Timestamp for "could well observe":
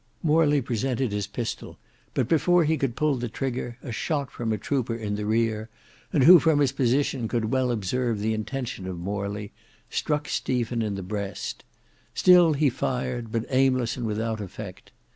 7.27-8.17